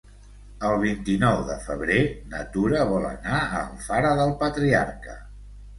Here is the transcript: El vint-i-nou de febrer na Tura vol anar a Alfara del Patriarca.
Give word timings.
El 0.69 0.77
vint-i-nou 0.83 1.43
de 1.51 1.57
febrer 1.67 1.99
na 2.33 2.41
Tura 2.57 2.83
vol 2.95 3.07
anar 3.13 3.39
a 3.45 3.63
Alfara 3.69 4.19
del 4.23 4.37
Patriarca. 4.45 5.21